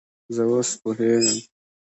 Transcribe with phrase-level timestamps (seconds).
[0.35, 1.37] زه اوس پوهیږم